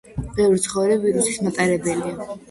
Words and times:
ბევრი 0.37 0.61
ცხოველი 0.63 0.95
ვირუსის 1.03 1.37
მატარებელია. 1.49 2.33